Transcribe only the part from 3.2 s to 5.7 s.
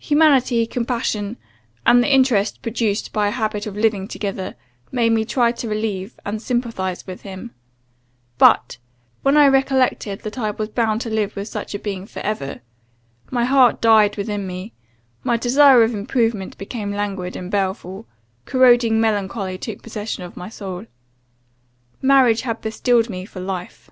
a habit of living together, made me try to